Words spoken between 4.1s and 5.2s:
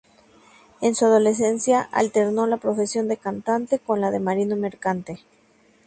marino mercante.